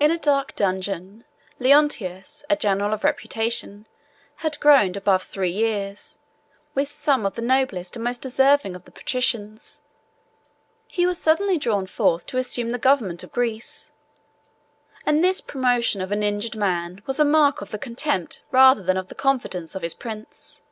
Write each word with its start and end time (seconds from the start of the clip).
In 0.00 0.10
a 0.10 0.16
dark 0.16 0.56
dungeon, 0.56 1.26
Leontius, 1.58 2.42
a 2.48 2.56
general 2.56 2.94
of 2.94 3.04
reputation, 3.04 3.86
had 4.36 4.58
groaned 4.60 4.96
above 4.96 5.24
three 5.24 5.50
years, 5.50 6.20
with 6.74 6.90
some 6.90 7.26
of 7.26 7.34
the 7.34 7.42
noblest 7.42 7.94
and 7.94 8.02
most 8.02 8.22
deserving 8.22 8.74
of 8.74 8.86
the 8.86 8.90
patricians: 8.90 9.82
he 10.88 11.04
was 11.04 11.20
suddenly 11.20 11.58
drawn 11.58 11.86
forth 11.86 12.24
to 12.28 12.38
assume 12.38 12.70
the 12.70 12.78
government 12.78 13.22
of 13.22 13.30
Greece; 13.32 13.92
and 15.04 15.22
this 15.22 15.42
promotion 15.42 16.00
of 16.00 16.10
an 16.12 16.22
injured 16.22 16.56
man 16.56 17.02
was 17.04 17.20
a 17.20 17.22
mark 17.22 17.60
of 17.60 17.72
the 17.72 17.78
contempt 17.78 18.40
rather 18.52 18.82
than 18.82 18.96
of 18.96 19.08
the 19.08 19.14
confidence 19.14 19.74
of 19.74 19.82
his 19.82 19.92
prince. 19.92 20.62